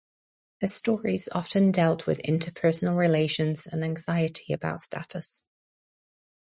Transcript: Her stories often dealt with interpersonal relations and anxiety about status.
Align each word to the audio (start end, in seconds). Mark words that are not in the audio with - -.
Her 0.61 0.67
stories 0.67 1.29
often 1.31 1.69
dealt 1.71 2.07
with 2.07 2.23
interpersonal 2.27 2.97
relations 2.97 3.67
and 3.67 3.83
anxiety 3.83 4.51
about 4.51 4.81
status. 4.81 5.45